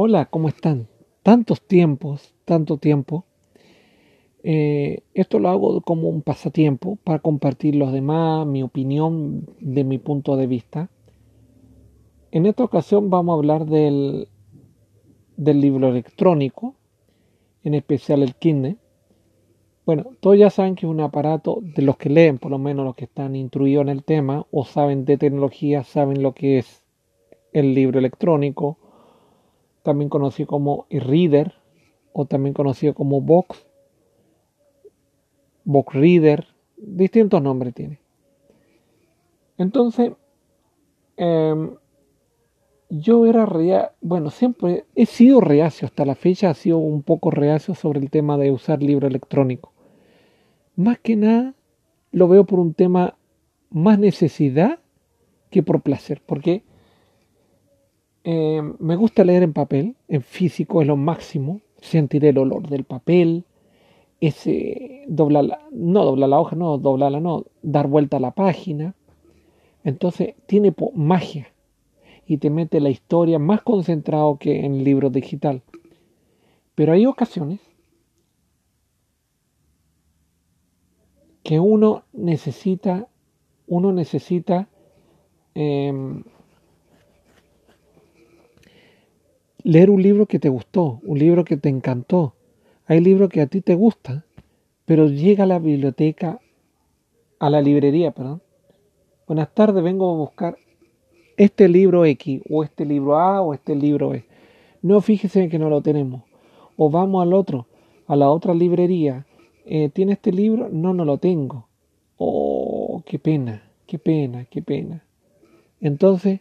[0.00, 0.86] Hola, ¿cómo están?
[1.24, 3.24] Tantos tiempos, tanto tiempo.
[4.44, 9.98] Eh, esto lo hago como un pasatiempo para compartir los demás, mi opinión de mi
[9.98, 10.88] punto de vista.
[12.30, 14.28] En esta ocasión vamos a hablar del,
[15.36, 16.76] del libro electrónico,
[17.64, 18.76] en especial el Kindle.
[19.84, 22.84] Bueno, todos ya saben que es un aparato de los que leen, por lo menos
[22.84, 26.84] los que están instruidos en el tema o saben de tecnología, saben lo que es
[27.52, 28.78] el libro electrónico
[29.82, 31.54] también conocido como e-reader
[32.12, 33.66] o también conocido como box,
[35.64, 38.00] box reader, distintos nombres tiene.
[39.56, 40.12] Entonces,
[41.16, 41.74] em,
[42.90, 47.30] yo era reacio, bueno, siempre he sido reacio hasta la fecha, ha sido un poco
[47.30, 49.72] reacio sobre el tema de usar libro electrónico.
[50.74, 51.54] Más que nada,
[52.12, 53.16] lo veo por un tema
[53.70, 54.78] más necesidad
[55.50, 56.62] que por placer, porque
[58.30, 62.84] eh, me gusta leer en papel, en físico es lo máximo, sentir el olor del
[62.84, 63.46] papel,
[64.20, 68.94] ese doblar no doblar la hoja, no doblarla, no, dar vuelta a la página.
[69.82, 71.48] Entonces tiene magia
[72.26, 75.62] y te mete la historia más concentrado que en el libro digital.
[76.74, 77.60] Pero hay ocasiones
[81.42, 83.08] que uno necesita,
[83.66, 84.68] uno necesita
[85.54, 86.24] em,
[89.68, 92.32] leer un libro que te gustó, un libro que te encantó.
[92.86, 94.24] Hay libros que a ti te gustan,
[94.86, 96.40] pero llega a la biblioteca,
[97.38, 98.40] a la librería, perdón.
[99.26, 100.56] Buenas tardes, vengo a buscar
[101.36, 104.24] este libro X, o este libro A, o este libro E.
[104.80, 106.22] No fíjese que no lo tenemos.
[106.78, 107.66] O vamos al otro,
[108.06, 109.26] a la otra librería.
[109.66, 110.70] Eh, ¿Tiene este libro?
[110.72, 111.68] No, no lo tengo.
[112.16, 115.04] Oh, qué pena, qué pena, qué pena.
[115.78, 116.40] Entonces,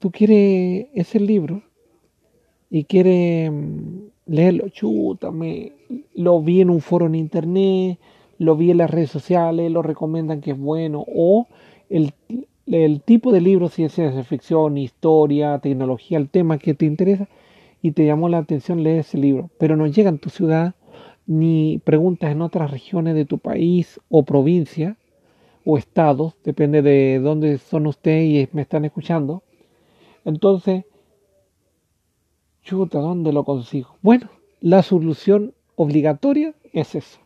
[0.00, 1.62] tú quieres ese libro
[2.70, 5.30] y quiere mm, leerlo, chuta,
[6.14, 7.98] lo vi en un foro en internet,
[8.38, 11.46] lo vi en las redes sociales, lo recomiendan que es bueno, o
[11.90, 12.12] el,
[13.04, 17.28] tipo de libro, si es ciencia ficción, historia, tecnología, el tema que te interesa
[17.82, 20.74] y te llamó la atención, lee ese libro, pero no llega en tu ciudad,
[21.26, 24.96] ni preguntas en otras regiones de tu país o provincia
[25.64, 29.42] o estados, depende de dónde son ustedes y me están escuchando.
[30.24, 30.84] Entonces,
[32.62, 33.96] chuta, ¿dónde lo consigo?
[34.02, 34.28] Bueno,
[34.60, 37.20] la solución obligatoria es eso.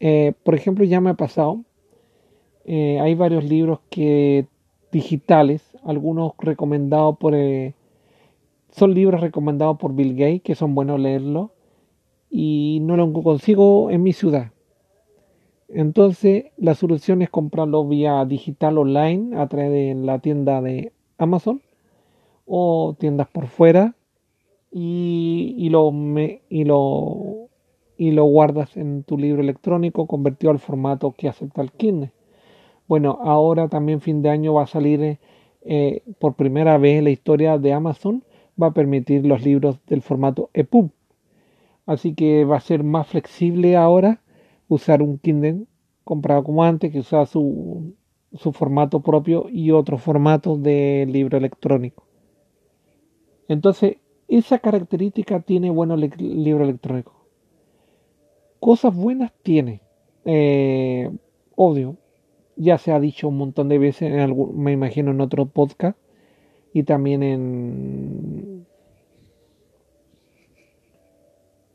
[0.00, 1.64] Eh, por ejemplo, ya me ha pasado,
[2.64, 4.46] eh, hay varios libros que
[4.92, 7.34] digitales, algunos recomendados por...
[7.34, 7.74] Eh,
[8.70, 11.50] son libros recomendados por Bill Gates, que son buenos leerlos,
[12.30, 14.52] y no lo consigo en mi ciudad.
[15.68, 21.62] Entonces, la solución es comprarlo vía digital online a través de la tienda de Amazon
[22.46, 23.94] o tiendas por fuera
[24.70, 25.92] y, lo,
[26.48, 27.48] y, lo,
[27.96, 32.12] y lo guardas en tu libro electrónico convertido al formato que acepta el Kindle.
[32.88, 35.18] Bueno, ahora también fin de año va a salir
[35.62, 38.22] eh, por primera vez la historia de Amazon,
[38.60, 40.90] va a permitir los libros del formato EPUB.
[41.86, 44.20] Así que va a ser más flexible ahora
[44.68, 45.66] usar un Kindle
[46.04, 47.94] comprado como antes, que usaba su,
[48.34, 52.04] su formato propio y otro formato de libro electrónico.
[53.48, 53.98] Entonces,
[54.28, 57.26] esa característica tiene bueno el libro electrónico.
[58.60, 59.82] Cosas buenas tiene.
[60.24, 61.10] Eh,
[61.54, 61.96] obvio,
[62.56, 65.98] ya se ha dicho un montón de veces, en algún, me imagino en otro podcast
[66.72, 68.66] y también en...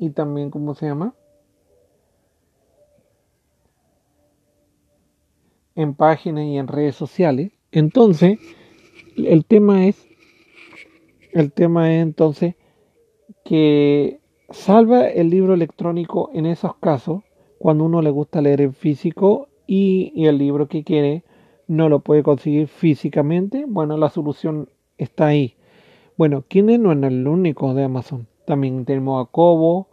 [0.00, 1.14] Y también, ¿cómo se llama?
[5.74, 7.50] En páginas y en redes sociales.
[7.72, 8.38] Entonces,
[9.16, 10.07] el tema es
[11.32, 12.54] el tema es entonces
[13.44, 17.22] que salva el libro electrónico en esos casos
[17.58, 21.24] cuando uno le gusta leer en físico y, el libro que quiere
[21.66, 23.66] no lo puede conseguir físicamente.
[23.68, 25.56] Bueno, la solución está ahí.
[26.16, 28.26] Bueno, Kindle no es el único de Amazon.
[28.46, 29.88] También tenemos a Kobo,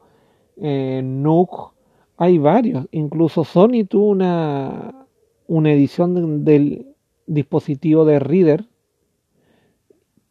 [0.61, 1.73] eh, Nook,
[2.17, 2.87] hay varios.
[2.91, 5.05] Incluso Sony tuvo una,
[5.47, 6.95] una edición del
[7.27, 8.65] dispositivo de Reader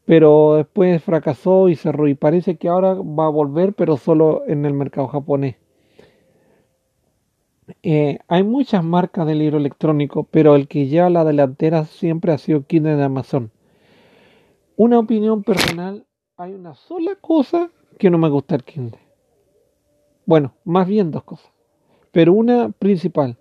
[0.05, 4.65] pero después fracasó y cerró y parece que ahora va a volver pero solo en
[4.67, 5.57] el mercado japonés.
[7.83, 12.39] Eh, hay muchas marcas de libro electrónico, pero el que lleva la delantera siempre ha
[12.39, 13.51] sido Kindle de Amazon.
[14.77, 16.05] Una opinión personal,
[16.37, 18.99] hay una sola cosa que no me gusta el Kindle.
[20.27, 21.51] Bueno, más bien dos cosas,
[22.13, 23.39] pero una principal.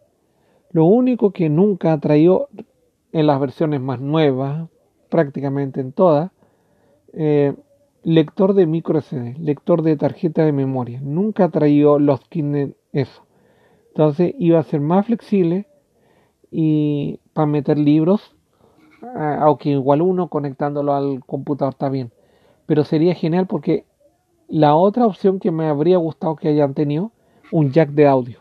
[0.72, 2.50] Lo único que nunca ha traído
[3.12, 4.70] en las versiones más nuevas,
[5.10, 6.32] prácticamente en todas,
[7.14, 7.54] eh,
[8.04, 11.00] lector de micro SD, lector de tarjeta de memoria.
[11.02, 13.24] Nunca traído los Kindle eso.
[13.90, 15.68] Entonces iba a ser más flexible
[16.52, 18.36] y para meter libros,
[19.16, 22.12] aunque igual uno conectándolo al computador está bien.
[22.66, 23.86] Pero sería genial porque
[24.48, 27.12] la otra opción que me habría gustado que hayan tenido,
[27.52, 28.40] un jack de audio.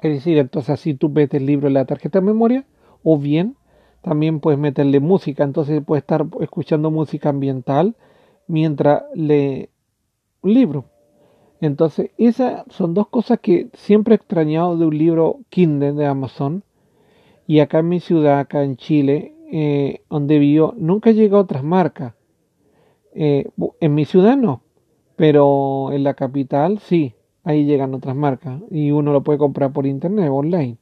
[0.00, 2.64] Es decir, entonces así tú metes el libro en la tarjeta de memoria
[3.02, 3.56] o bien
[4.06, 7.96] también puedes meterle música, entonces puedes estar escuchando música ambiental
[8.46, 9.68] mientras lee
[10.42, 10.84] un libro.
[11.60, 16.62] Entonces, esas son dos cosas que siempre he extrañado de un libro Kindle de Amazon.
[17.48, 21.64] Y acá en mi ciudad, acá en Chile, eh, donde vivo, nunca llega a otras
[21.64, 22.14] marcas.
[23.12, 23.48] Eh,
[23.80, 24.62] en mi ciudad no,
[25.16, 29.84] pero en la capital sí, ahí llegan otras marcas y uno lo puede comprar por
[29.84, 30.78] internet, online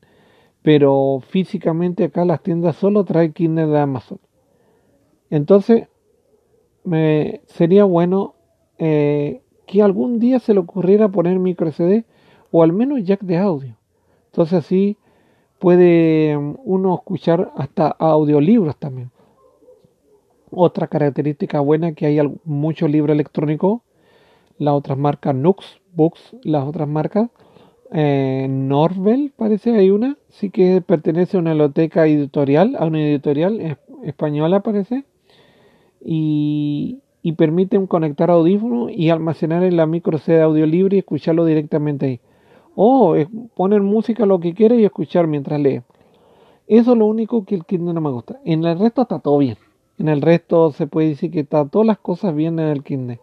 [0.65, 4.19] pero físicamente acá las tiendas solo traen Kindle de Amazon.
[5.29, 5.89] Entonces,
[6.85, 8.35] me, sería bueno
[8.79, 12.07] eh, que algún día se le ocurriera poner micro SD
[12.51, 13.77] o al menos jack de audio.
[14.31, 14.97] Entonces así
[15.59, 19.11] puede um, uno escuchar hasta audiolibros también.
[20.51, 23.83] Otra característica buena que hay muchos libros electrónicos,
[24.57, 27.29] las otras marcas Nux, Books, las otras marcas
[27.93, 33.79] eh, Norvel, parece, hay una, sí que pertenece a una biblioteca editorial, a una editorial
[34.03, 35.05] española, parece,
[36.05, 41.45] y, y permiten conectar audífonos y almacenar en la micro CD audio libre y escucharlo
[41.45, 42.21] directamente ahí.
[42.75, 43.17] O
[43.55, 45.83] poner música lo que quiera y escuchar mientras lee.
[46.67, 48.41] Eso es lo único que el Kindle no me gusta.
[48.45, 49.57] En el resto está todo bien.
[49.99, 53.21] En el resto se puede decir que está todas las cosas bien en el Kindle.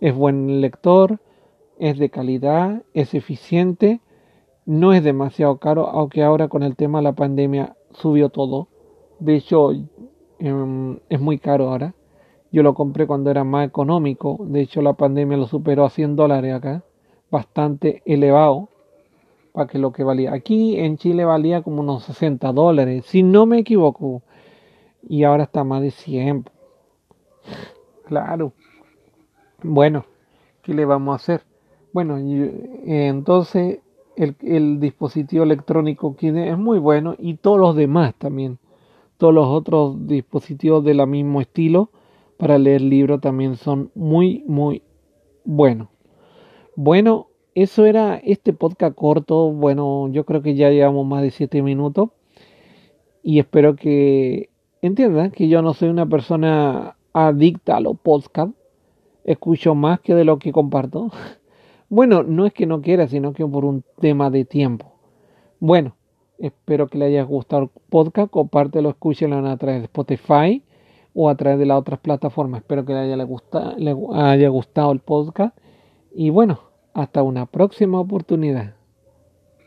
[0.00, 1.18] Es buen lector,
[1.78, 4.00] es de calidad, es eficiente
[4.66, 8.68] no es demasiado caro, aunque ahora con el tema de la pandemia subió todo.
[9.18, 9.72] De hecho,
[10.38, 11.94] em, es muy caro ahora.
[12.50, 14.38] Yo lo compré cuando era más económico.
[14.40, 16.84] De hecho, la pandemia lo superó a 100 dólares acá.
[17.30, 18.68] Bastante elevado.
[19.52, 20.32] Para que lo que valía.
[20.32, 23.04] Aquí en Chile valía como unos 60 dólares.
[23.06, 24.22] Si no me equivoco.
[25.08, 26.44] Y ahora está más de 100.
[28.06, 28.52] Claro.
[29.62, 30.04] Bueno,
[30.62, 31.46] ¿qué le vamos a hacer?
[31.92, 33.80] Bueno, entonces
[34.16, 38.58] el, dispositivo electrónico Kindle es muy bueno y todos los demás también.
[39.16, 41.90] Todos los otros dispositivos del mismo estilo
[42.36, 44.82] para leer libros también son muy, muy
[45.44, 45.88] buenos.
[46.76, 49.50] Bueno, eso era este podcast corto.
[49.50, 52.10] Bueno, yo creo que ya llevamos más de 7 minutos.
[53.22, 54.50] Y espero que
[54.82, 58.54] entiendan que yo no soy una persona adicta a los podcasts.
[59.24, 61.10] Escucho más que de lo que comparto.
[61.94, 64.94] Bueno, no es que no quiera, sino que por un tema de tiempo.
[65.60, 65.94] Bueno,
[66.38, 68.32] espero que le haya gustado el podcast.
[68.32, 70.64] Compártelo, escúchenlo a través de Spotify
[71.14, 72.62] o a través de las otras plataformas.
[72.62, 75.56] Espero que le haya, le haya gustado el podcast.
[76.12, 76.62] Y bueno,
[76.94, 78.74] hasta una próxima oportunidad.